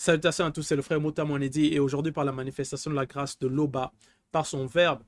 Salutations 0.00 0.46
à 0.46 0.52
tous, 0.52 0.62
c'est 0.62 0.76
le 0.76 0.82
frère 0.82 1.00
Mota 1.00 1.24
Monedi 1.24 1.74
et 1.74 1.80
aujourd'hui 1.80 2.12
par 2.12 2.24
la 2.24 2.30
manifestation 2.30 2.88
de 2.88 2.94
la 2.94 3.04
grâce 3.04 3.36
de 3.40 3.48
l'Oba, 3.48 3.92
par 4.30 4.46
son 4.46 4.64
verbe, 4.64 5.02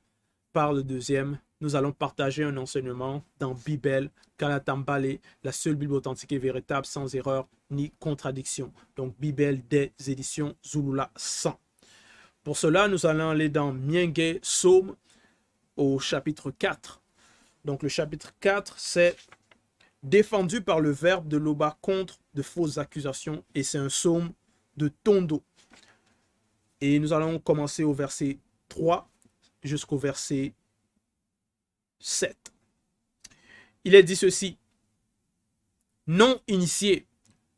par 0.53 0.73
le 0.73 0.83
deuxième, 0.83 1.39
nous 1.61 1.77
allons 1.77 1.93
partager 1.93 2.43
un 2.43 2.57
enseignement 2.57 3.23
dans 3.39 3.55
Bible, 3.55 4.11
Kalatambale, 4.37 5.19
la 5.45 5.53
seule 5.53 5.77
Bible 5.77 5.95
authentique 5.95 6.33
et 6.33 6.39
véritable 6.39 6.87
sans 6.87 7.15
erreur 7.15 7.47
ni 7.71 7.93
contradiction. 8.01 8.73
Donc 8.97 9.15
Bible 9.21 9.61
des 9.69 9.93
éditions 10.09 10.57
Zulula 10.67 11.13
100. 11.15 11.57
Pour 12.43 12.57
cela, 12.57 12.89
nous 12.89 13.07
allons 13.07 13.31
aller 13.31 13.49
dans 13.49 13.73
Mienge 13.73 14.41
Somme 14.43 14.97
au 15.77 16.01
chapitre 16.01 16.51
4. 16.51 17.01
Donc 17.65 17.85
le 17.85 17.89
chapitre 17.89 18.33
4, 18.41 18.75
c'est 18.77 19.17
défendu 20.03 20.63
par 20.63 20.81
le 20.81 20.91
verbe 20.91 21.29
de 21.29 21.37
l'Oba 21.37 21.79
contre 21.81 22.19
de 22.35 22.43
fausses 22.43 22.79
accusations 22.79 23.45
et 23.55 23.63
c'est 23.63 23.79
un 23.79 23.87
psaume 23.87 24.33
de 24.77 24.89
Tondo. 24.89 25.43
Et 26.81 26.99
nous 26.99 27.13
allons 27.13 27.39
commencer 27.39 27.85
au 27.85 27.93
verset 27.93 28.39
3 28.69 29.09
jusqu'au 29.63 29.99
verset 29.99 30.55
7. 31.99 32.37
Il 33.85 33.95
est 33.95 34.03
dit 34.03 34.17
ceci. 34.17 34.57
Non 36.07 36.41
initié, 36.49 37.07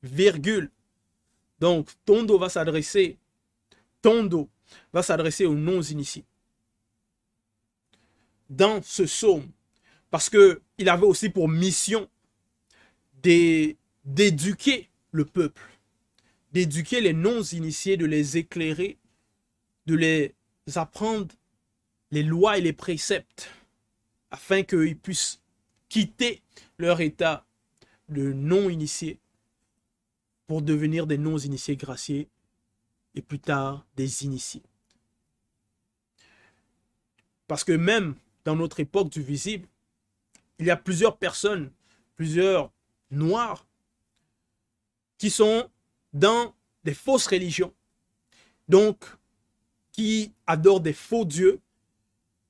virgule. 0.02 0.70
Donc, 1.58 1.90
Tondo 2.04 2.38
va 2.38 2.48
s'adresser, 2.48 3.18
Tondo 4.02 4.50
va 4.92 5.02
s'adresser 5.02 5.46
aux 5.46 5.54
non-initiés. 5.54 6.24
Dans 8.50 8.82
ce 8.82 9.04
psaume, 9.04 9.48
parce 10.10 10.28
qu'il 10.28 10.88
avait 10.88 11.06
aussi 11.06 11.30
pour 11.30 11.48
mission 11.48 12.10
d'éduquer 14.04 14.90
le 15.12 15.24
peuple, 15.24 15.62
d'éduquer 16.52 17.00
les 17.00 17.12
non-initiés, 17.12 17.96
de 17.96 18.06
les 18.06 18.36
éclairer, 18.36 18.98
de 19.86 19.94
les 19.94 20.34
apprendre 20.74 21.34
les 22.10 22.22
lois 22.22 22.58
et 22.58 22.60
les 22.60 22.74
préceptes, 22.74 23.50
afin 24.30 24.62
qu'ils 24.62 24.98
puissent 24.98 25.40
quitter 25.88 26.42
leur 26.78 27.00
état 27.00 27.46
de 28.08 28.32
non-initiés 28.32 29.18
pour 30.46 30.62
devenir 30.62 31.06
des 31.06 31.18
non-initiés 31.18 31.76
graciés 31.76 32.28
et 33.14 33.22
plus 33.22 33.38
tard 33.38 33.86
des 33.96 34.24
initiés. 34.24 34.62
Parce 37.46 37.64
que 37.64 37.72
même 37.72 38.14
dans 38.44 38.56
notre 38.56 38.80
époque 38.80 39.10
du 39.10 39.22
visible, 39.22 39.68
il 40.58 40.66
y 40.66 40.70
a 40.70 40.76
plusieurs 40.76 41.16
personnes, 41.16 41.70
plusieurs 42.16 42.72
noirs, 43.10 43.66
qui 45.18 45.30
sont 45.30 45.70
dans 46.12 46.54
des 46.84 46.94
fausses 46.94 47.26
religions, 47.26 47.72
donc 48.68 49.04
qui 49.92 50.32
adorent 50.46 50.80
des 50.80 50.92
faux 50.92 51.24
dieux, 51.24 51.60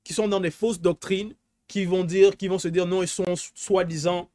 qui 0.03 0.13
sont 0.13 0.27
dans 0.27 0.39
des 0.39 0.51
fausses 0.51 0.81
doctrines, 0.81 1.35
qui 1.67 1.85
vont 1.85 2.03
dire, 2.03 2.35
qui 2.37 2.47
vont 2.47 2.59
se 2.59 2.67
dire 2.67 2.85
non, 2.85 3.03
ils 3.03 3.07
sont 3.07 3.35
soi-disant 3.55 4.29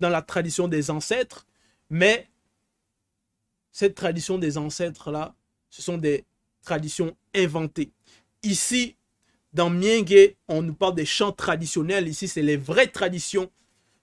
dans 0.00 0.08
la 0.08 0.22
tradition 0.22 0.68
des 0.68 0.90
ancêtres, 0.90 1.46
mais 1.90 2.28
cette 3.70 3.94
tradition 3.94 4.38
des 4.38 4.58
ancêtres-là, 4.58 5.34
ce 5.70 5.80
sont 5.80 5.96
des 5.96 6.24
traditions 6.62 7.16
inventées. 7.34 7.90
Ici, 8.42 8.96
dans 9.52 9.70
Mienge, 9.70 10.34
on 10.48 10.62
nous 10.62 10.74
parle 10.74 10.94
des 10.94 11.06
chants 11.06 11.32
traditionnels. 11.32 12.08
Ici, 12.08 12.28
c'est 12.28 12.42
les 12.42 12.56
vraies 12.56 12.88
traditions. 12.88 13.50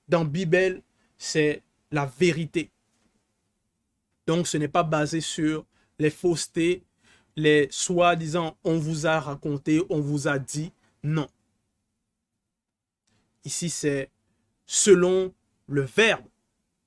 Dans 0.08 0.26
Bible, 0.26 0.82
c'est 1.18 1.62
la 1.92 2.06
vérité. 2.06 2.72
Donc, 4.30 4.46
ce 4.46 4.58
n'est 4.58 4.68
pas 4.68 4.84
basé 4.84 5.22
sur 5.22 5.66
les 5.98 6.12
faussetés, 6.12 6.84
les 7.36 7.68
soi-disant 7.72 8.56
on 8.64 8.78
vous 8.78 9.08
a 9.08 9.20
raconté, 9.20 9.82
on 9.90 10.02
vous 10.02 10.28
a 10.28 10.38
dit. 10.38 10.72
Non. 11.02 11.28
Ici, 13.44 13.72
c'est 13.72 14.12
selon 14.68 15.34
le 15.66 15.82
verbe, 15.82 16.28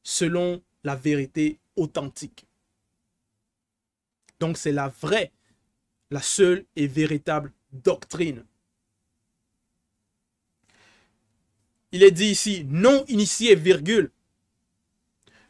selon 0.04 0.62
la 0.84 0.94
vérité 0.94 1.58
authentique. 1.74 2.46
Donc, 4.38 4.56
c'est 4.56 4.70
la 4.70 4.86
vraie, 4.86 5.32
la 6.12 6.22
seule 6.22 6.64
et 6.76 6.86
véritable 6.86 7.52
doctrine. 7.72 8.44
Il 11.90 12.04
est 12.04 12.12
dit 12.12 12.26
ici, 12.26 12.64
non 12.68 13.04
initié, 13.08 13.56
virgule. 13.56 14.12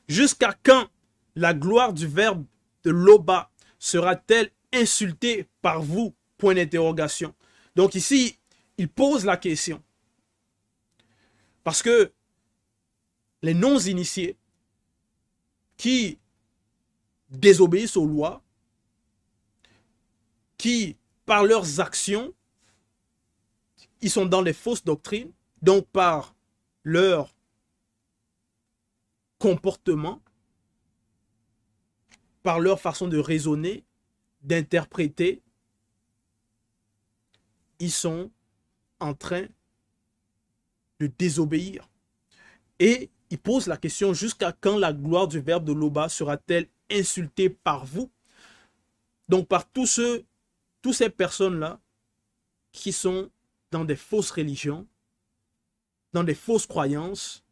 Jusqu'à 0.09 0.57
quand 0.63 0.89
la 1.35 1.55
gloire 1.55 1.93
du 1.93 2.07
verbe 2.07 2.45
de 2.85 2.91
l'Oba 2.91 3.51
sera-t-elle 3.79 4.51
insultée 4.73 5.49
par 5.61 5.83
vous? 5.83 6.15
Point 6.39 6.55
d'interrogation. 6.55 7.35
Donc 7.77 7.95
ici, 7.95 8.39
il 8.77 8.89
pose 8.89 9.25
la 9.25 9.37
question. 9.37 9.83
Parce 11.63 11.83
que 11.83 12.13
les 13.43 13.55
non-initiés 13.55 14.37
qui 15.77 16.19
désobéissent 17.31 17.97
aux 17.97 18.07
lois, 18.07 18.43
qui, 20.59 20.97
par 21.25 21.45
leurs 21.45 21.81
actions, 21.81 22.33
ils 24.01 24.11
sont 24.11 24.27
dans 24.27 24.43
les 24.43 24.53
fausses 24.53 24.85
doctrines, 24.85 25.33
donc 25.61 25.87
par 25.87 26.35
leur 26.85 27.35
comportement, 29.39 30.21
par 32.43 32.61
leur 32.61 32.81
façon 32.81 33.09
de 33.09 33.19
raisonner, 33.19 33.85
d'interpréter, 34.43 35.43
ils 37.79 37.93
sont 37.93 38.31
en 39.01 39.15
train 39.15 39.47
de 41.01 41.07
désobéir. 41.07 41.89
Et 42.79 43.11
il 43.31 43.39
pose 43.39 43.67
la 43.67 43.77
question 43.77 44.13
jusqu'à 44.13 44.53
quand 44.53 44.79
la 44.79 44.93
gloire 44.93 45.29
du 45.29 45.41
verbe 45.41 45.65
de 45.65 45.73
l'Oba 45.73 46.09
sera-t-elle 46.09 46.69
insultée 46.91 47.49
par 47.49 47.85
vous? 47.87 48.11
Donc 49.29 49.49
par 49.49 49.69
tous 49.69 49.87
ceux, 49.87 50.25
toutes 50.83 50.95
ces 50.95 51.11
personnes-là 51.11 51.81
qui 52.73 52.93
sont 52.93 53.31
dans 53.71 53.85
des 53.85 53.97
fausses 53.97 54.31
religions, 54.31 54.87
dans 56.13 56.25
des 56.25 56.35
fausses 56.35 56.67
croyances, 56.67 57.43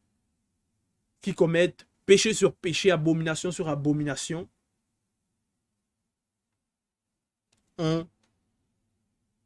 qui 1.20 1.34
commettent 1.34 1.86
péché 2.06 2.34
sur 2.34 2.54
péché, 2.54 2.90
abomination 2.90 3.50
sur 3.50 3.68
abomination, 3.68 4.48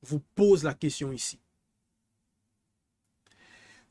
vous 0.03 0.21
pose 0.34 0.65
la 0.65 0.75
question 0.75 1.12
ici. 1.12 1.39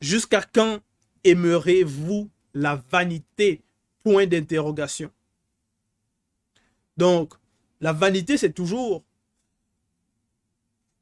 Jusqu'à 0.01 0.41
quand 0.41 0.79
aimerez-vous 1.23 2.29
la 2.53 2.75
vanité? 2.75 3.63
Point 4.03 4.27
d'interrogation. 4.27 5.09
Donc, 6.97 7.33
la 7.79 7.93
vanité, 7.93 8.37
c'est 8.37 8.51
toujours 8.51 9.03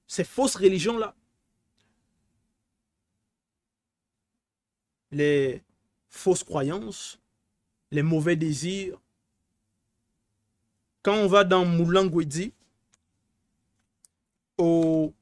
ces 0.05 0.23
fausses 0.23 0.55
religions-là. 0.55 1.15
Les 5.09 5.63
fausses 6.09 6.43
croyances, 6.43 7.19
les 7.89 8.03
mauvais 8.03 8.35
désirs. 8.35 9.01
Quand 11.01 11.15
on 11.15 11.27
va 11.27 11.43
dans 11.43 11.65
Moulangwedi, 11.65 12.53
au 14.61 15.13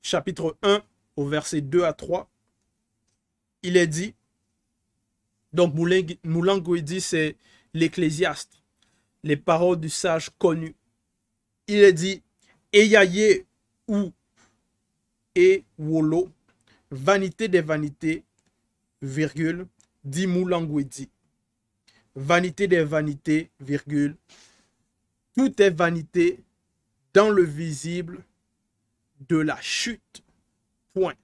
chapitre 0.00 0.56
1, 0.62 0.82
au 1.16 1.26
verset 1.26 1.60
2 1.60 1.84
à 1.84 1.92
3, 1.92 2.30
il 3.62 3.76
est 3.76 3.86
dit, 3.86 4.14
donc 5.52 5.74
dit 5.74 7.00
c'est 7.02 7.36
l'ecclésiaste, 7.74 8.62
les 9.22 9.36
paroles 9.36 9.78
du 9.78 9.90
sage 9.90 10.30
connu. 10.38 10.74
Il 11.68 11.84
est 11.84 11.92
dit, 11.92 12.22
Eyaye 12.72 13.44
ou 13.86 14.10
et 15.34 15.64
wolo, 15.78 16.30
vanité 16.90 17.48
des 17.48 17.60
vanités, 17.60 18.24
virgule, 19.02 19.66
dit 20.02 20.26
Moulangwedi. 20.26 21.10
Vanité 22.14 22.68
des 22.68 22.84
vanités, 22.84 23.50
virgule, 23.60 24.16
tout 25.36 25.60
est 25.60 25.70
vanité 25.70 26.42
dans 27.14 27.30
le 27.30 27.42
visible 27.42 28.24
de 29.20 29.36
la 29.36 29.60
chute. 29.60 30.22
Point. 30.94 31.14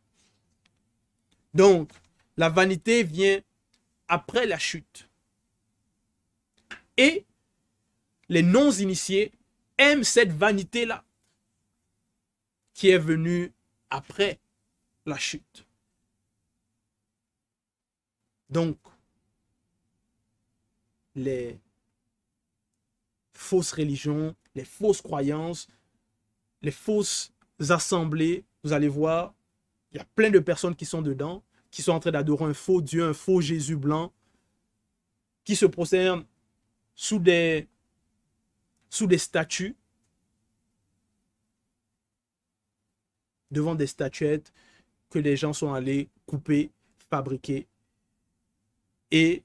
Donc, 1.55 1.91
la 2.37 2.49
vanité 2.49 3.03
vient 3.03 3.41
après 4.09 4.47
la 4.47 4.59
chute. 4.59 5.09
Et 6.97 7.27
les 8.29 8.43
non-initiés 8.43 9.33
aiment 9.77 10.05
cette 10.05 10.33
vanité-là 10.33 11.05
qui 12.75 12.89
est 12.91 12.99
venue 12.99 13.53
après 13.91 14.39
la 15.07 15.19
chute. 15.19 15.67
Donc, 18.51 18.79
les 21.15 21.59
fausses 23.33 23.73
religions, 23.73 24.35
les 24.55 24.65
fausses 24.65 25.03
croyances, 25.03 25.69
les 26.63 26.71
fausses 26.71 27.33
assemblées. 27.69 28.45
Vous 28.65 28.73
allez 28.73 28.89
voir, 28.89 29.35
il 29.93 29.99
y 29.99 30.01
a 30.01 30.07
plein 30.15 30.31
de 30.31 30.39
personnes 30.39 30.75
qui 30.75 30.85
sont 30.85 31.03
dedans, 31.03 31.43
qui 31.71 31.83
sont 31.83 31.93
en 31.93 32.01
train 32.01 32.11
d'adorer 32.11 32.45
un 32.45 32.55
faux 32.55 32.81
Dieu, 32.81 33.05
un 33.05 33.15
faux 33.15 33.41
Jésus 33.41 33.77
blanc, 33.77 34.13
qui 35.45 35.57
se 35.57 35.67
prosternent 35.67 36.25
sous 36.95 37.19
des, 37.19 37.69
sous 38.91 39.07
des 39.07 39.19
statues, 39.19 39.77
devant 43.51 43.75
des 43.75 43.87
statuettes 43.87 44.53
que 45.11 45.19
les 45.19 45.37
gens 45.37 45.53
sont 45.53 45.73
allés 45.73 46.09
couper, 46.27 46.71
fabriquer. 47.09 47.67
Et 49.11 49.43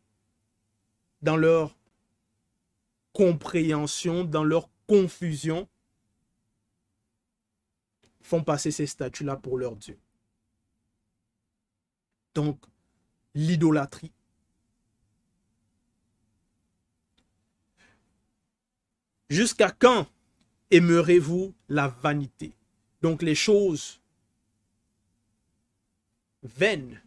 dans 1.21 1.37
leur 1.37 1.77
compréhension, 3.13 4.25
dans 4.25 4.43
leur 4.43 4.69
confusion, 4.87 5.69
font 8.23 8.43
passer 8.43 8.71
ces 8.71 8.87
statues-là 8.87 9.37
pour 9.37 9.57
leur 9.57 9.75
Dieu. 9.75 9.99
Donc, 12.33 12.59
l'idolâtrie. 13.35 14.11
Jusqu'à 19.29 19.71
quand 19.71 20.07
aimerez-vous 20.71 21.53
la 21.69 21.87
vanité? 21.87 22.53
Donc 23.01 23.21
les 23.21 23.35
choses 23.35 23.99
vaines, 26.43 27.01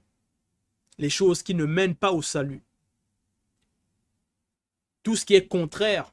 les 0.99 1.11
choses 1.11 1.43
qui 1.43 1.55
ne 1.55 1.65
mènent 1.65 1.95
pas 1.95 2.13
au 2.13 2.23
salut, 2.23 2.63
tout 5.03 5.17
ce 5.17 5.25
qui 5.25 5.35
est 5.35 5.47
contraire 5.47 6.13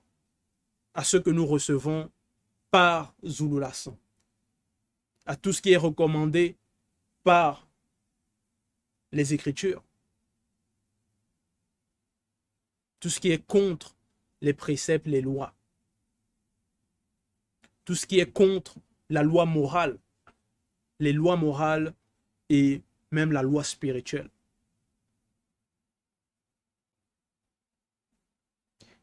à 0.93 1.03
ce 1.03 1.17
que 1.17 1.29
nous 1.29 1.45
recevons 1.45 2.11
par 2.69 3.15
Zululassan, 3.25 3.97
à 5.25 5.35
tout 5.35 5.53
ce 5.53 5.61
qui 5.61 5.71
est 5.71 5.77
recommandé 5.77 6.57
par 7.23 7.67
les 9.11 9.33
Écritures, 9.33 9.83
tout 12.99 13.09
ce 13.09 13.19
qui 13.19 13.31
est 13.31 13.45
contre 13.45 13.95
les 14.41 14.53
préceptes, 14.53 15.07
les 15.07 15.21
lois, 15.21 15.53
tout 17.85 17.95
ce 17.95 18.05
qui 18.05 18.19
est 18.19 18.31
contre 18.31 18.75
la 19.09 19.23
loi 19.23 19.45
morale, 19.45 19.99
les 20.99 21.13
lois 21.13 21.35
morales 21.35 21.93
et 22.49 22.81
même 23.11 23.31
la 23.31 23.41
loi 23.41 23.63
spirituelle. 23.63 24.29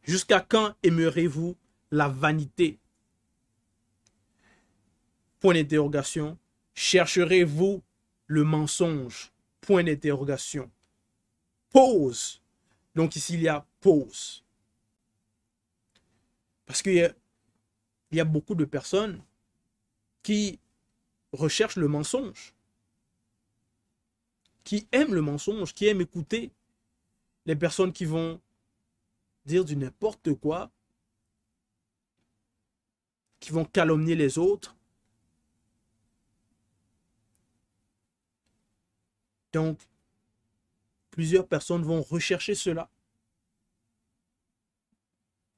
Jusqu'à 0.03 0.41
quand 0.41 0.75
aimerez-vous 0.83 1.57
la 1.91 2.09
vanité? 2.09 2.79
Point 5.41 5.55
d'interrogation. 5.55 6.39
Chercherez-vous 6.75 7.83
le 8.27 8.45
mensonge? 8.45 9.33
Point 9.61 9.85
d'interrogation. 9.85 10.71
Pause. 11.71 12.41
Donc 12.95 13.17
ici, 13.17 13.35
il 13.35 13.43
y 13.43 13.49
a 13.49 13.67
pause. 13.81 14.45
Parce 16.67 16.83
qu'il 16.83 16.95
y, 16.95 18.17
y, 18.17 18.21
a 18.21 18.25
beaucoup 18.25 18.55
de 18.55 18.65
personnes 18.65 19.23
qui 20.23 20.61
recherchent 21.33 21.77
le 21.77 21.89
mensonge, 21.89 22.55
qui 24.63 24.87
aiment 24.93 25.15
le 25.15 25.23
mensonge, 25.23 25.75
qui 25.75 25.87
aiment 25.87 26.01
écouter 26.01 26.53
les 27.47 27.57
personnes 27.57 27.93
qui 27.93 28.05
vont 28.05 28.41
dire 29.47 29.65
du 29.65 29.77
n'importe 29.77 30.35
quoi, 30.35 30.71
qui 33.41 33.51
vont 33.51 33.65
calomnier 33.65 34.15
les 34.15 34.39
autres. 34.39 34.77
Donc, 39.53 39.79
plusieurs 41.11 41.47
personnes 41.47 41.83
vont 41.83 42.03
rechercher 42.03 42.55
cela. 42.55 42.91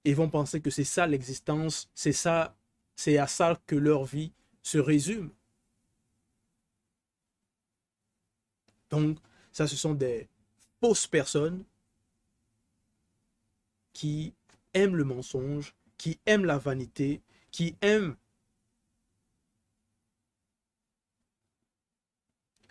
Et 0.04 0.14
vont 0.14 0.28
penser 0.28 0.60
que 0.60 0.70
c'est 0.70 0.84
ça 0.84 1.06
l'existence, 1.06 1.88
c'est 1.94 2.12
ça, 2.12 2.56
c'est 2.96 3.18
à 3.18 3.26
ça 3.26 3.60
que 3.66 3.76
leur 3.76 4.04
vie 4.04 4.32
se 4.62 4.78
résume. 4.78 5.30
Donc, 8.90 9.18
ça, 9.52 9.66
ce 9.66 9.76
sont 9.76 9.94
des 9.94 10.28
fausses 10.80 11.06
personnes 11.06 11.64
qui 13.92 14.34
aiment 14.74 14.96
le 14.96 15.04
mensonge, 15.04 15.74
qui 15.96 16.18
aiment 16.26 16.44
la 16.44 16.58
vanité, 16.58 17.22
qui 17.50 17.76
aiment 17.80 18.16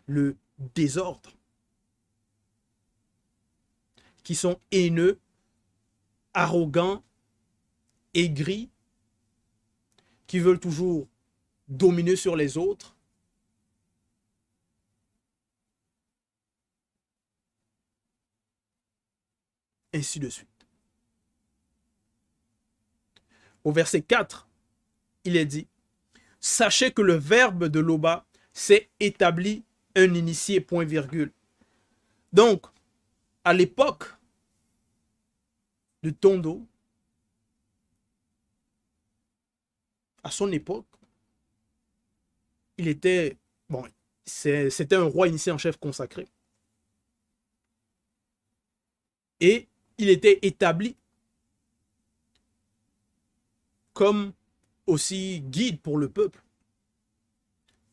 le 0.06 0.36
désordre, 0.76 1.32
qui 4.24 4.36
sont 4.36 4.60
haineux, 4.72 5.20
arrogants, 6.34 7.04
aigris, 8.14 8.70
qui 10.28 10.40
veulent 10.40 10.60
toujours 10.60 11.08
dominer 11.68 12.16
sur 12.16 12.36
les 12.36 12.58
autres. 12.58 12.96
Ainsi 19.94 20.20
de 20.20 20.30
suite. 20.30 20.48
Au 23.64 23.72
verset 23.72 24.02
4, 24.02 24.48
il 25.26 25.36
est 25.36 25.46
dit, 25.46 25.68
Sachez 26.40 26.92
que 26.92 27.02
le 27.02 27.14
verbe 27.14 27.66
de 27.66 27.80
Loba 27.80 28.26
s'est 28.54 28.90
établi 29.00 29.64
un 29.96 30.14
initié, 30.14 30.62
point 30.62 30.86
virgule. 30.86 31.32
Donc, 32.34 32.66
à 33.44 33.54
l'époque 33.54 34.06
de 36.04 36.10
Tondo, 36.10 36.66
à 40.24 40.32
son 40.32 40.52
époque, 40.52 40.86
il 42.78 42.88
était, 42.88 43.38
bon, 43.70 43.88
c'était 44.26 44.96
un 44.96 45.04
roi 45.04 45.28
initié 45.28 45.52
en 45.52 45.58
chef 45.58 45.78
consacré. 45.78 46.28
Et 49.40 49.68
il 49.98 50.10
était 50.10 50.40
établi 50.44 50.96
comme 53.94 54.34
aussi 54.88 55.42
guide 55.42 55.82
pour 55.82 55.98
le 55.98 56.10
peuple. 56.10 56.42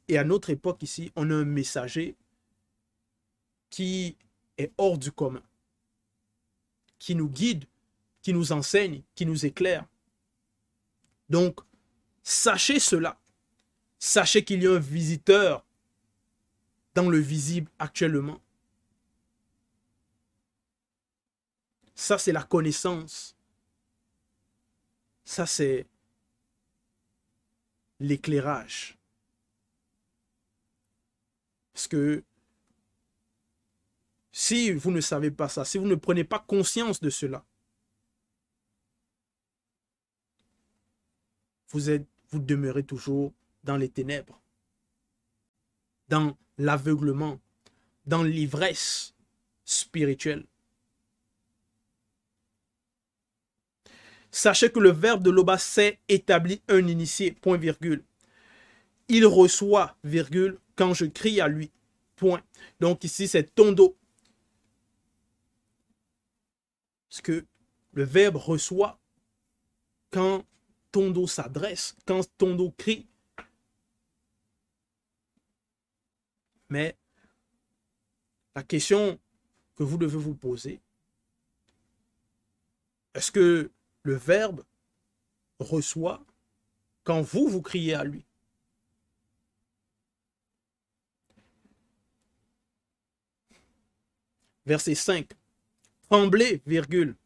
Et 0.08 0.18
à 0.18 0.24
notre 0.24 0.50
époque 0.50 0.82
ici, 0.82 1.12
on 1.16 1.30
a 1.30 1.34
un 1.34 1.44
messager 1.44 2.16
qui 3.70 4.16
est 4.56 4.72
hors 4.78 4.98
du 4.98 5.12
commun, 5.12 5.42
qui 6.98 7.14
nous 7.14 7.28
guide, 7.28 7.66
qui 8.22 8.32
nous 8.32 8.52
enseigne, 8.52 9.02
qui 9.14 9.26
nous 9.26 9.46
éclaire. 9.46 9.86
Donc, 11.28 11.60
sachez 12.22 12.80
cela. 12.80 13.20
Sachez 13.98 14.44
qu'il 14.44 14.62
y 14.62 14.66
a 14.66 14.72
un 14.72 14.78
visiteur 14.78 15.64
dans 16.94 17.08
le 17.08 17.18
visible 17.18 17.70
actuellement. 17.78 18.40
Ça, 21.94 22.16
c'est 22.16 22.32
la 22.32 22.44
connaissance. 22.44 23.36
Ça, 25.24 25.46
c'est 25.46 25.86
l'éclairage. 27.98 28.97
Parce 31.78 31.86
que 31.86 32.24
si 34.32 34.72
vous 34.72 34.90
ne 34.90 35.00
savez 35.00 35.30
pas 35.30 35.48
ça, 35.48 35.64
si 35.64 35.78
vous 35.78 35.86
ne 35.86 35.94
prenez 35.94 36.24
pas 36.24 36.40
conscience 36.40 36.98
de 36.98 37.08
cela, 37.08 37.44
vous, 41.68 41.88
êtes, 41.88 42.08
vous 42.30 42.40
demeurez 42.40 42.82
toujours 42.82 43.32
dans 43.62 43.76
les 43.76 43.88
ténèbres, 43.88 44.42
dans 46.08 46.36
l'aveuglement, 46.56 47.38
dans 48.06 48.24
l'ivresse 48.24 49.14
spirituelle. 49.64 50.46
Sachez 54.32 54.72
que 54.72 54.80
le 54.80 54.90
verbe 54.90 55.22
de 55.22 55.30
Loba 55.30 55.58
s'est 55.58 56.00
établi 56.08 56.60
un 56.66 56.88
initié, 56.88 57.30
point 57.30 57.56
virgule. 57.56 58.02
Il 59.08 59.26
reçoit, 59.26 59.96
virgule, 60.04 60.58
quand 60.76 60.94
je 60.94 61.06
crie 61.06 61.40
à 61.40 61.48
lui, 61.48 61.70
point. 62.16 62.42
Donc 62.80 63.04
ici, 63.04 63.26
c'est 63.26 63.54
tondo. 63.54 63.96
Parce 67.08 67.22
que 67.22 67.46
le 67.92 68.04
verbe 68.04 68.36
reçoit 68.36 69.00
quand 70.10 70.44
tondo 70.92 71.26
s'adresse, 71.26 71.96
quand 72.06 72.28
tondo 72.36 72.70
crie. 72.76 73.06
Mais 76.68 76.96
la 78.54 78.62
question 78.62 79.18
que 79.74 79.82
vous 79.82 79.96
devez 79.96 80.18
vous 80.18 80.34
poser, 80.34 80.80
est-ce 83.14 83.32
que 83.32 83.70
le 84.02 84.14
verbe 84.14 84.64
reçoit 85.58 86.24
quand 87.04 87.22
vous, 87.22 87.48
vous 87.48 87.62
criez 87.62 87.94
à 87.94 88.04
lui? 88.04 88.27
Verset 94.68 94.96
5. 94.96 95.30
Tremblez, 96.10 96.60
virgule, 96.66 97.16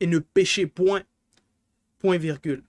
et 0.00 0.06
ne 0.08 0.18
péchez 0.18 0.66
point, 0.66 1.04
point, 2.00 2.18
virgule. 2.18 2.64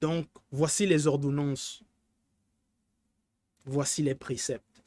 Donc, 0.00 0.26
voici 0.50 0.86
les 0.86 1.06
ordonnances. 1.06 1.82
Voici 3.66 4.02
les 4.02 4.14
préceptes. 4.14 4.82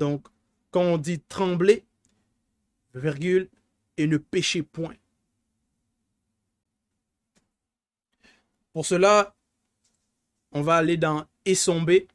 Donc, 0.00 0.26
quand 0.72 0.82
on 0.82 0.98
dit 0.98 1.20
trembler, 1.20 1.84
virgule, 2.92 3.48
et 3.96 4.08
ne 4.08 4.16
péchez 4.16 4.64
point. 4.64 4.96
Pour 8.72 8.84
cela, 8.84 9.36
on 10.50 10.62
va 10.62 10.74
aller 10.74 10.96
dans 10.96 11.24
Essombé 11.44 12.08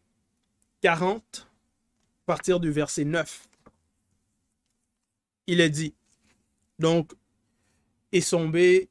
40, 0.82 1.48
à 1.48 2.26
partir 2.26 2.60
du 2.60 2.72
verset 2.72 3.06
9. 3.06 3.48
Il 5.48 5.62
est 5.62 5.70
dit, 5.70 5.94
donc, 6.80 7.14
Essombé 8.12 8.90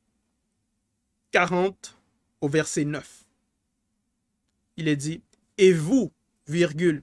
40 1.33 1.99
au 2.41 2.49
verset 2.49 2.85
9. 2.85 3.27
Il 4.77 4.89
est 4.89 4.97
dit, 4.97 5.23
et 5.59 5.73
vous, 5.73 6.13
virgule, 6.47 7.03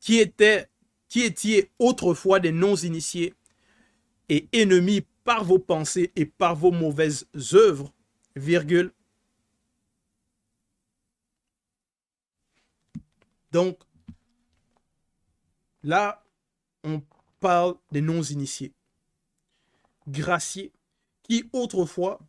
qui, 0.00 0.18
était, 0.18 0.68
qui 1.08 1.22
étiez 1.22 1.70
autrefois 1.78 2.40
des 2.40 2.52
non-initiés 2.52 3.34
et 4.28 4.48
ennemis 4.52 5.04
par 5.24 5.44
vos 5.44 5.58
pensées 5.58 6.12
et 6.16 6.26
par 6.26 6.54
vos 6.54 6.70
mauvaises 6.70 7.26
œuvres, 7.52 7.92
virgule, 8.36 8.92
Donc, 13.52 13.78
là, 15.82 16.24
on 16.84 17.02
parle 17.40 17.74
des 17.90 18.00
non-initiés, 18.00 18.74
graciés, 20.06 20.72
qui 21.22 21.48
autrefois, 21.52 22.20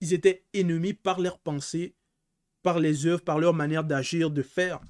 ils 0.00 0.12
étaient 0.12 0.44
ennemis 0.52 0.94
par 0.94 1.20
leurs 1.20 1.38
pensées, 1.38 1.94
par 2.62 2.80
les 2.80 3.06
œuvres, 3.06 3.22
par 3.22 3.38
leur 3.38 3.54
manière 3.54 3.84
d'agir, 3.84 4.30
de 4.30 4.42
faire. 4.42 4.80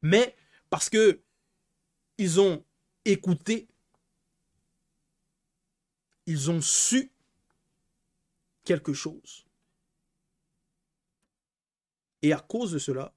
Mais 0.00 0.34
parce 0.70 0.88
que 0.88 1.22
ils 2.18 2.40
ont 2.40 2.64
écouté, 3.04 3.68
ils 6.26 6.50
ont 6.50 6.60
su 6.60 7.12
quelque 8.64 8.92
chose. 8.92 9.44
Et 12.22 12.32
à 12.32 12.38
cause 12.38 12.72
de 12.72 12.78
cela, 12.78 13.12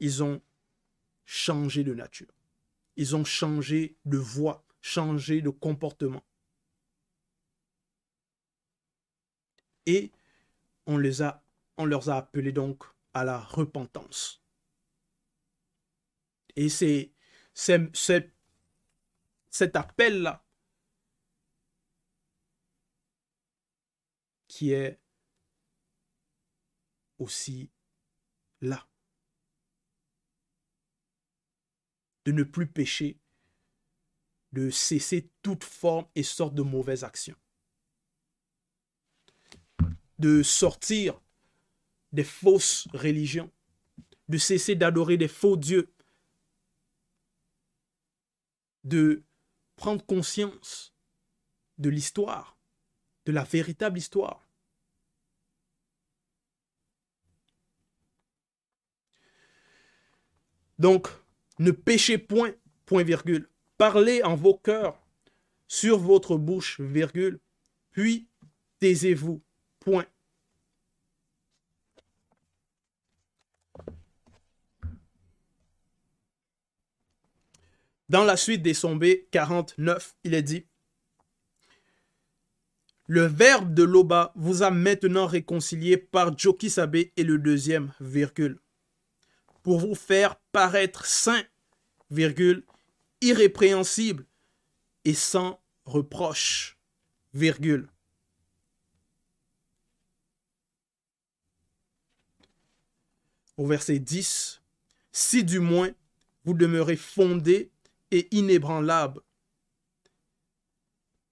ils 0.00 0.22
ont 0.22 0.40
changé 1.24 1.84
de 1.84 1.94
nature. 1.94 2.32
Ils 2.96 3.14
ont 3.16 3.24
changé 3.24 3.96
de 4.04 4.18
voix, 4.18 4.64
changé 4.80 5.40
de 5.42 5.50
comportement. 5.50 6.24
Et 9.86 10.12
on, 10.86 10.98
les 10.98 11.22
a, 11.22 11.42
on 11.76 11.84
leur 11.84 12.08
a 12.08 12.16
appelés 12.18 12.52
donc 12.52 12.84
à 13.14 13.24
la 13.24 13.38
repentance. 13.38 14.42
Et 16.56 16.68
c'est 16.68 17.12
cet 17.54 18.32
appel-là 19.76 20.44
qui 24.48 24.72
est 24.72 24.98
aussi 27.18 27.70
là. 28.60 28.87
De 32.28 32.32
ne 32.32 32.42
plus 32.42 32.66
pécher, 32.66 33.18
de 34.52 34.68
cesser 34.68 35.30
toute 35.40 35.64
forme 35.64 36.04
et 36.14 36.22
sorte 36.22 36.54
de 36.54 36.60
mauvaise 36.60 37.02
action. 37.02 37.34
De 40.18 40.42
sortir 40.42 41.22
des 42.12 42.24
fausses 42.24 42.86
religions, 42.92 43.50
de 44.28 44.36
cesser 44.36 44.74
d'adorer 44.74 45.16
des 45.16 45.26
faux 45.26 45.56
dieux, 45.56 45.90
de 48.84 49.22
prendre 49.76 50.04
conscience 50.04 50.94
de 51.78 51.88
l'histoire, 51.88 52.58
de 53.24 53.32
la 53.32 53.44
véritable 53.44 53.96
histoire, 53.96 54.46
Donc, 60.78 61.08
ne 61.58 61.70
péchez 61.70 62.18
point, 62.18 62.52
point 62.86 63.02
virgule. 63.02 63.48
Parlez 63.76 64.22
en 64.22 64.34
vos 64.34 64.54
cœurs, 64.54 65.00
sur 65.66 65.98
votre 65.98 66.36
bouche, 66.36 66.80
virgule. 66.80 67.40
Puis, 67.90 68.28
taisez-vous, 68.80 69.42
point. 69.80 70.06
Dans 78.08 78.24
la 78.24 78.36
suite 78.38 78.62
des 78.62 78.72
Sombés 78.72 79.28
49, 79.32 80.16
il 80.24 80.32
est 80.32 80.42
dit 80.42 80.64
Le 83.06 83.22
verbe 83.22 83.74
de 83.74 83.82
Loba 83.82 84.32
vous 84.34 84.62
a 84.62 84.70
maintenant 84.70 85.26
réconcilié 85.26 85.98
par 85.98 86.36
Jokisabe 86.36 86.96
et 86.96 87.22
le 87.22 87.36
deuxième, 87.36 87.92
virgule 88.00 88.58
pour 89.62 89.80
vous 89.80 89.94
faire 89.94 90.36
paraître 90.52 91.06
saint, 91.06 91.44
virgule, 92.10 92.64
irrépréhensible 93.20 94.26
et 95.04 95.14
sans 95.14 95.60
reproche, 95.84 96.78
virgule. 97.34 97.88
Au 103.56 103.66
verset 103.66 103.98
10, 103.98 104.62
si 105.10 105.42
du 105.42 105.58
moins 105.58 105.90
vous 106.44 106.54
demeurez 106.54 106.96
fondé 106.96 107.70
et 108.10 108.28
inébranlable 108.34 109.20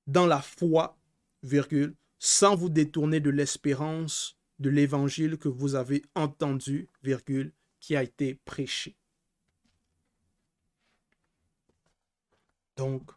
dans 0.07 0.27
la 0.27 0.43
foi, 0.43 0.99
virgule, 1.43 1.95
sans 2.19 2.57
vous 2.57 2.69
détourner 2.69 3.21
de 3.21 3.31
l'espérance 3.31 4.37
de 4.59 4.71
l'évangile 4.71 5.37
que 5.37 5.49
vous 5.49 5.75
avez 5.75 6.03
entendu, 6.15 6.89
virgule, 7.03 7.53
qui 7.87 7.95
a 7.95 8.03
été 8.03 8.35
prêché. 8.35 8.97
Donc, 12.77 13.13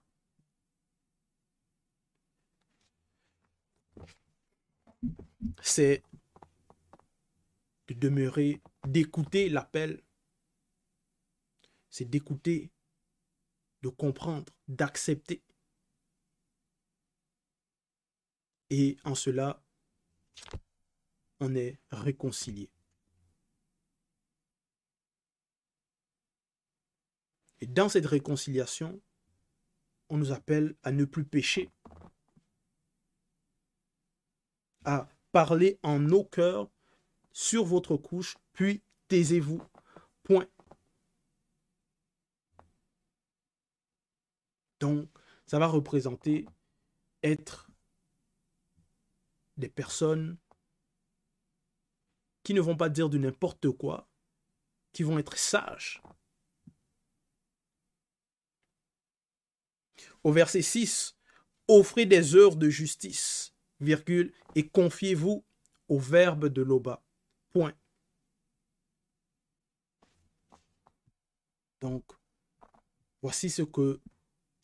c'est 5.63 6.03
de 7.87 7.95
demeurer, 7.95 8.61
d'écouter 8.87 9.49
l'appel, 9.49 10.03
c'est 11.89 12.05
d'écouter, 12.05 12.69
de 13.81 13.89
comprendre, 13.89 14.53
d'accepter. 14.67 15.41
Et 18.69 18.97
en 19.03 19.15
cela, 19.15 19.63
on 21.39 21.55
est 21.55 21.79
réconcilié. 21.89 22.69
Et 27.61 27.67
dans 27.67 27.89
cette 27.89 28.05
réconciliation, 28.05 29.01
on 30.09 30.17
nous 30.17 30.31
appelle 30.31 30.75
à 30.83 30.91
ne 30.91 31.05
plus 31.05 31.25
pécher, 31.25 31.69
à 34.85 35.07
parler 35.31 35.79
en 35.83 35.99
nos 35.99 36.23
cœurs 36.23 36.69
sur 37.31 37.65
votre 37.65 37.97
couche, 37.97 38.37
puis 38.53 38.81
taisez-vous. 39.07 39.61
Point. 40.23 40.47
Donc, 44.79 45.09
ça 45.45 45.59
va 45.59 45.67
représenter 45.67 46.45
être 47.23 47.69
des 49.57 49.69
personnes 49.69 50.37
qui 52.43 52.53
ne 52.53 52.61
vont 52.61 52.77
pas 52.77 52.89
dire 52.89 53.09
du 53.09 53.19
n'importe 53.19 53.69
quoi, 53.71 54.07
qui 54.93 55.03
vont 55.03 55.19
être 55.19 55.37
sages, 55.37 56.01
Au 60.23 60.31
verset 60.31 60.61
6, 60.61 61.15
offrez 61.67 62.05
des 62.05 62.35
heures 62.35 62.55
de 62.55 62.69
justice, 62.69 63.53
virgule, 63.79 64.33
et 64.55 64.67
confiez-vous 64.67 65.43
au 65.87 65.99
verbe 65.99 66.47
de 66.47 66.61
l'Oba. 66.61 67.01
Point. 67.51 67.73
Donc, 71.81 72.03
voici 73.21 73.49
ce 73.49 73.61
que 73.61 73.99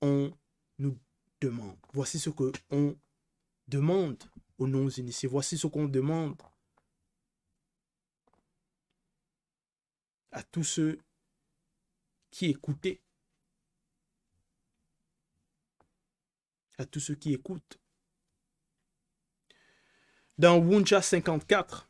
on 0.02 0.32
nous 0.78 0.98
demande. 1.42 1.78
Voici 1.94 2.20
ce 2.20 2.30
que 2.30 2.52
on 2.70 2.98
demande 3.68 4.22
aux 4.58 4.68
non-initiés. 4.68 5.30
Voici 5.30 5.58
ce 5.58 5.68
qu'on 5.68 5.86
demande 5.86 6.42
à 10.32 10.44
tous 10.44 10.64
ceux 10.64 11.00
qui 12.30 12.48
écoutaient. 12.48 13.02
À 16.78 16.86
tous 16.86 17.00
ceux 17.00 17.16
qui 17.16 17.34
écoutent. 17.34 17.80
Dans 20.38 20.58
Wuncha 20.58 21.02
54, 21.02 21.90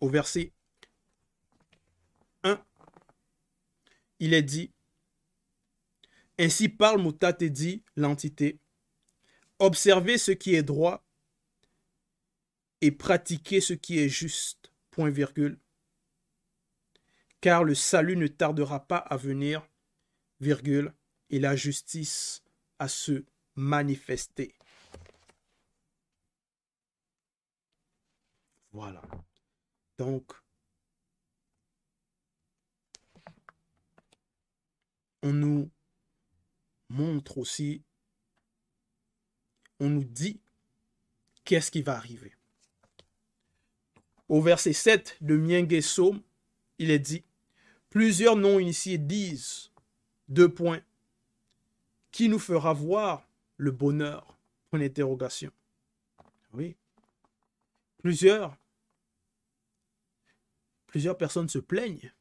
au 0.00 0.08
verset 0.08 0.52
1, 2.44 2.58
il 4.20 4.32
est 4.32 4.42
dit 4.42 4.70
Ainsi 6.38 6.70
parle 6.70 7.02
Mutate 7.02 7.44
dit 7.44 7.82
l'entité 7.96 8.58
Observez 9.58 10.16
ce 10.18 10.32
qui 10.32 10.54
est 10.54 10.62
droit 10.62 11.04
et 12.80 12.90
pratiquez 12.90 13.60
ce 13.60 13.72
qui 13.72 13.98
est 13.98 14.08
juste. 14.08 14.70
Point 14.90 15.10
virgule. 15.10 15.58
Car 17.40 17.64
le 17.64 17.74
salut 17.74 18.16
ne 18.16 18.26
tardera 18.26 18.86
pas 18.86 18.98
à 18.98 19.16
venir, 19.16 19.66
virgule, 20.40 20.94
et 21.30 21.40
la 21.40 21.56
justice 21.56 22.43
se 22.88 23.24
manifester. 23.54 24.54
Voilà. 28.72 29.02
Donc, 29.98 30.32
on 35.22 35.32
nous 35.32 35.70
montre 36.88 37.38
aussi 37.38 37.82
on 39.80 39.90
nous 39.90 40.04
dit 40.04 40.40
qu'est-ce 41.44 41.70
qui 41.70 41.82
va 41.82 41.96
arriver. 41.96 42.32
Au 44.28 44.40
verset 44.40 44.72
7 44.72 45.18
de 45.20 45.36
Mienge 45.36 46.00
il 46.78 46.90
est 46.90 46.98
dit 46.98 47.24
Plusieurs 47.90 48.36
non-initiés 48.36 48.98
disent 48.98 49.70
deux 50.28 50.52
points 50.52 50.80
qui 52.14 52.28
nous 52.28 52.38
fera 52.38 52.72
voir 52.72 53.28
le 53.56 53.72
bonheur 53.72 54.38
Point 54.70 54.78
d'interrogation. 54.78 55.50
Oui. 56.52 56.76
Plusieurs 57.98 58.56
plusieurs 60.86 61.18
personnes 61.18 61.48
se 61.48 61.58
plaignent 61.58 62.12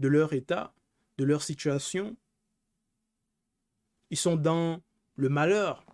de 0.00 0.08
leur 0.08 0.32
état, 0.32 0.74
de 1.16 1.24
leur 1.24 1.42
situation. 1.42 2.16
Ils 4.10 4.16
sont 4.16 4.34
dans 4.34 4.82
le 5.14 5.28
malheur, 5.28 5.86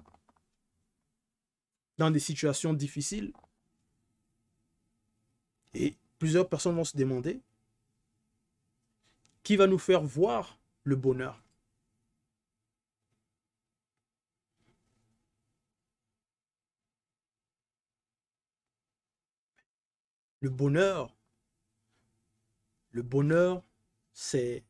dans 1.98 2.10
des 2.10 2.20
situations 2.20 2.72
difficiles. 2.72 3.34
Et 5.74 5.98
plusieurs 6.18 6.48
personnes 6.48 6.76
vont 6.76 6.84
se 6.84 6.96
demander 6.96 7.42
qui 9.42 9.56
va 9.56 9.66
nous 9.66 9.78
faire 9.78 10.02
voir 10.02 10.58
le 10.84 10.96
bonheur? 10.96 11.47
Le 20.40 20.50
bonheur, 20.50 21.14
le 22.90 23.02
bonheur, 23.02 23.62
c'est 24.12 24.64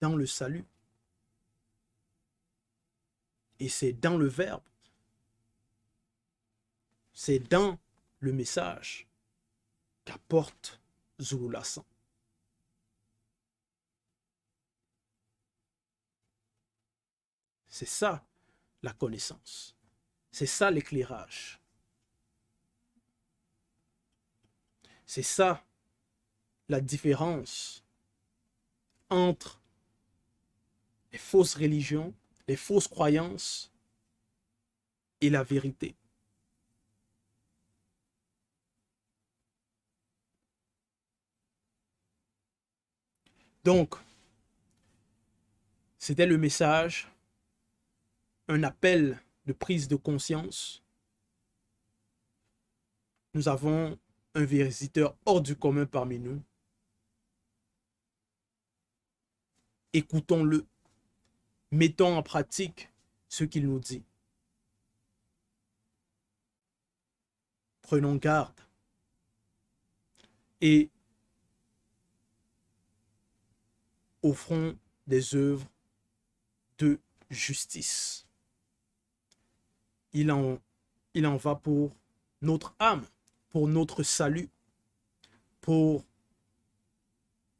dans 0.00 0.16
le 0.16 0.26
salut. 0.26 0.64
Et 3.60 3.68
c'est 3.68 3.92
dans 3.92 4.16
le 4.16 4.26
Verbe 4.26 4.62
c'est 7.12 7.38
dans 7.38 7.78
le 8.18 8.32
message 8.32 9.06
qu'apporte 10.04 10.80
Lassan. 11.52 11.84
C'est 17.68 17.86
ça 17.86 18.26
la 18.82 18.92
connaissance. 18.92 19.76
C'est 20.32 20.46
ça 20.46 20.72
l'éclairage. 20.72 21.61
C'est 25.14 25.22
ça 25.22 25.62
la 26.70 26.80
différence 26.80 27.84
entre 29.10 29.60
les 31.12 31.18
fausses 31.18 31.54
religions, 31.54 32.14
les 32.48 32.56
fausses 32.56 32.88
croyances 32.88 33.70
et 35.20 35.28
la 35.28 35.42
vérité. 35.42 35.94
Donc, 43.64 43.96
c'était 45.98 46.24
le 46.24 46.38
message, 46.38 47.12
un 48.48 48.62
appel 48.62 49.22
de 49.44 49.52
prise 49.52 49.88
de 49.88 49.96
conscience. 49.96 50.82
Nous 53.34 53.48
avons 53.48 53.98
un 54.34 54.44
visiteur 54.44 55.16
hors 55.26 55.40
du 55.40 55.56
commun 55.56 55.86
parmi 55.86 56.18
nous. 56.18 56.42
Écoutons-le. 59.92 60.66
Mettons 61.70 62.16
en 62.16 62.22
pratique 62.22 62.90
ce 63.28 63.44
qu'il 63.44 63.66
nous 63.66 63.78
dit. 63.78 64.02
Prenons 67.82 68.16
garde. 68.16 68.60
Et 70.60 70.90
offrons 74.22 74.78
des 75.06 75.34
œuvres 75.34 75.68
de 76.78 77.00
justice. 77.30 78.26
Il 80.12 80.30
en, 80.30 80.58
il 81.14 81.26
en 81.26 81.36
va 81.36 81.54
pour 81.54 81.96
notre 82.42 82.74
âme, 82.78 83.06
pour 83.52 83.68
notre 83.68 84.02
salut, 84.02 84.48
pour 85.60 86.04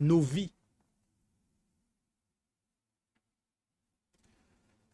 nos 0.00 0.20
vies. 0.20 0.52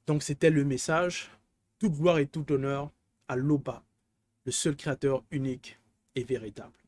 Donc 0.07 0.23
c'était 0.23 0.51
le 0.51 0.65
message. 0.65 1.31
Toute 1.79 1.93
gloire 1.93 2.19
et 2.19 2.27
tout 2.27 2.51
honneur 2.51 2.91
à 3.29 3.37
l'Oba, 3.37 3.85
le 4.45 4.51
seul 4.51 4.75
créateur 4.75 5.23
unique 5.31 5.79
et 6.17 6.25
véritable. 6.25 6.88